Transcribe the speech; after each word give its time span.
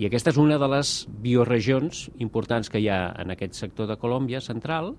I 0.00 0.06
aquesta 0.08 0.32
és 0.32 0.38
una 0.40 0.56
de 0.56 0.68
les 0.72 0.92
bioregions 1.20 2.06
importants 2.24 2.70
que 2.72 2.80
hi 2.80 2.88
ha 2.88 3.12
en 3.20 3.34
aquest 3.34 3.58
sector 3.58 3.90
de 3.90 3.98
Colòmbia 4.00 4.40
central, 4.40 4.94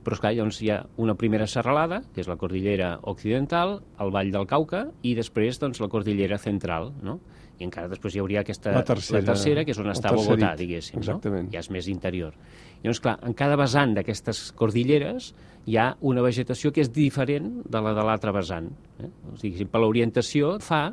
però 0.00 0.16
esclar, 0.16 0.32
llavors 0.32 0.62
hi 0.64 0.70
ha 0.72 0.78
una 0.96 1.12
primera 1.20 1.44
serralada, 1.50 2.00
que 2.14 2.22
és 2.22 2.28
la 2.30 2.38
cordillera 2.40 2.94
occidental, 3.10 3.82
el 4.00 4.12
Vall 4.14 4.30
del 4.32 4.46
Cauca, 4.48 4.86
i 5.04 5.12
després 5.18 5.60
doncs, 5.60 5.80
la 5.82 5.90
cordillera 5.92 6.38
central, 6.40 6.88
no? 7.04 7.18
I 7.60 7.66
encara 7.66 7.90
després 7.92 8.14
hi 8.16 8.22
hauria 8.22 8.40
aquesta, 8.40 8.72
La 8.72 8.80
tercera, 8.88 9.20
la 9.20 9.34
tercera 9.34 9.64
que 9.68 9.74
és 9.74 9.80
on 9.82 9.90
està 9.92 10.14
Bogotà, 10.16 10.54
diguéssim, 10.56 11.02
Exactament. 11.02 11.50
no? 11.50 11.52
Ja 11.52 11.60
és 11.60 11.68
més 11.68 11.90
interior. 11.92 12.32
Llavors, 12.80 13.00
clar, 13.04 13.18
en 13.28 13.36
cada 13.36 13.58
vessant 13.60 13.92
d'aquestes 13.98 14.40
cordilleres 14.56 15.34
hi 15.68 15.76
ha 15.76 15.90
una 16.00 16.24
vegetació 16.24 16.72
que 16.72 16.80
és 16.80 16.88
diferent 16.94 17.58
de 17.68 17.82
la 17.84 17.92
de 17.92 18.06
l'altre 18.08 18.32
vessant. 18.32 18.70
Eh? 19.04 19.10
O 19.28 19.36
sigui, 19.36 19.68
per 19.68 19.82
l'orientació 19.84 20.54
fa 20.64 20.86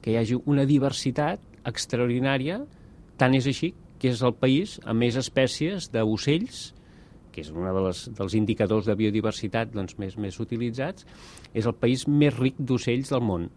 que 0.00 0.14
hi 0.14 0.20
hagi 0.20 0.38
una 0.46 0.62
diversitat 0.70 1.42
extraordinària, 1.66 2.60
tant 3.16 3.34
és 3.34 3.46
així 3.46 3.72
que 3.98 4.08
és 4.10 4.22
el 4.22 4.34
país 4.34 4.80
amb 4.84 4.98
més 5.04 5.16
espècies 5.16 5.90
d'ocells, 5.92 6.72
que 7.32 7.40
és 7.40 7.50
un 7.50 7.64
dels, 7.64 8.10
dels 8.18 8.34
indicadors 8.34 8.84
de 8.86 8.94
biodiversitat 8.98 9.70
doncs, 9.72 9.94
més, 9.98 10.16
més 10.18 10.38
utilitzats, 10.42 11.06
és 11.54 11.64
el 11.66 11.74
país 11.74 12.06
més 12.08 12.34
ric 12.36 12.54
d'ocells 12.58 13.08
del 13.14 13.22
món, 13.24 13.48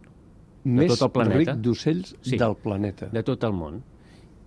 Més 0.65 0.93
tot 0.93 1.01
el 1.07 1.11
planeta. 1.11 1.53
ric 1.53 1.61
d'ocells 1.61 2.15
Sí. 2.21 2.37
del 2.37 2.55
planeta. 2.55 3.09
de 3.11 3.23
tot 3.23 3.43
el 3.43 3.53
món. 3.53 3.81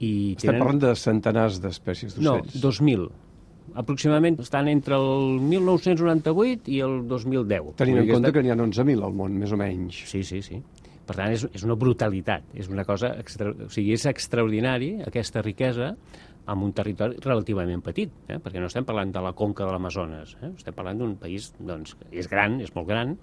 I 0.00 0.34
Estem 0.36 0.58
parlant 0.58 0.78
de 0.80 0.94
centenars 0.94 1.60
d'espècies 1.60 2.16
No, 2.18 2.36
d'ocells. 2.38 2.62
2.000. 2.62 3.08
Aproximadament 3.74 4.38
estan 4.40 4.68
entre 4.68 4.94
el 4.96 5.40
1998 5.40 6.70
i 6.70 6.80
el 6.80 7.06
2010. 7.08 7.74
Tenint 7.76 7.98
en 7.98 8.08
compte 8.08 8.32
que 8.32 8.42
n'hi 8.42 8.50
ha 8.50 8.56
11.000 8.56 9.02
al 9.04 9.12
món, 9.12 9.34
més 9.38 9.52
o 9.52 9.56
menys. 9.60 9.98
Sí, 10.08 10.22
sí, 10.24 10.40
sí. 10.42 10.62
Per 11.08 11.16
tant, 11.16 11.32
és, 11.32 11.46
és 11.56 11.64
una 11.64 11.76
brutalitat, 11.80 12.48
és 12.58 12.68
una 12.68 12.84
cosa... 12.88 13.14
Extra... 13.22 13.54
O 13.66 13.70
sigui, 13.72 13.94
és 13.96 14.04
extraordinari 14.10 14.94
aquesta 15.08 15.42
riquesa 15.44 15.94
amb 16.48 16.64
un 16.64 16.72
territori 16.76 17.20
relativament 17.24 17.82
petit, 17.84 18.12
eh? 18.28 18.38
perquè 18.40 18.60
no 18.60 18.68
estem 18.70 18.86
parlant 18.88 19.12
de 19.12 19.22
la 19.24 19.34
conca 19.36 19.66
de 19.66 19.72
l'Amazones, 19.74 20.36
eh? 20.40 20.54
estem 20.54 20.76
parlant 20.76 21.00
d'un 21.00 21.14
país 21.20 21.50
doncs, 21.58 21.96
que 21.98 22.08
és 22.22 22.28
gran, 22.30 22.56
és 22.64 22.72
molt 22.76 22.88
gran, 22.88 23.16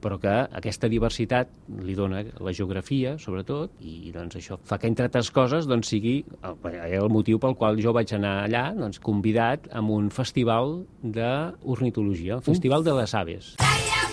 però 0.00 0.18
que 0.20 0.32
aquesta 0.58 0.90
diversitat 0.92 1.52
li 1.84 1.96
dona 1.96 2.20
la 2.44 2.52
geografia, 2.56 3.14
sobretot, 3.20 3.78
i 3.80 4.12
doncs, 4.14 4.36
això 4.40 4.58
fa 4.68 4.76
que, 4.80 4.90
entre 4.92 5.08
altres 5.08 5.32
coses, 5.32 5.68
doncs, 5.70 5.88
sigui 5.92 6.18
el, 6.44 6.58
el 7.00 7.08
motiu 7.12 7.40
pel 7.42 7.56
qual 7.56 7.80
jo 7.80 7.96
vaig 7.96 8.12
anar 8.16 8.38
allà 8.44 8.66
doncs, 8.76 9.00
convidat 9.00 9.70
amb 9.72 9.96
un 9.96 10.12
festival 10.12 10.82
d'ornitologia, 11.02 12.42
un 12.42 12.48
festival 12.52 12.84
de 12.84 13.00
les 13.00 13.16
aves. 13.16 13.54
Calla 13.62 14.05